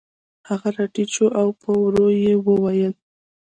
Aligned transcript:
هغه 0.49 0.69
راټیټ 0.77 1.09
شو 1.15 1.27
او 1.39 1.47
په 1.61 1.69
ورو 1.81 2.07
یې 2.23 2.33
وویل 2.45 2.93